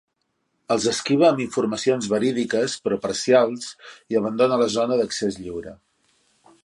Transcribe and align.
Els 0.75 0.85
esquiva 0.91 1.27
amb 1.27 1.43
informacions 1.43 2.07
verídiques 2.13 2.77
però 2.87 2.99
parcials 3.03 3.69
i 4.15 4.19
abandona 4.23 4.59
la 4.63 4.71
zona 4.79 4.99
d'accés 5.03 5.39
lliure. 5.45 5.77